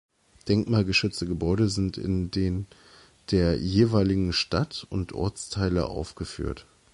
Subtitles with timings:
[0.47, 2.65] Denkmalgeschützte Gebäude sind in den
[3.29, 6.65] der jeweiligen Stadt- und Ortsteile aufgeführt.